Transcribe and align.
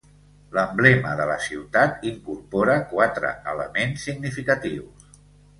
L'emblema 0.57 1.11
de 1.19 1.27
la 1.31 1.35
ciutat 1.49 2.07
incorpora 2.13 2.79
quatre 2.95 3.35
elements 3.53 4.09
significatius. 4.11 5.19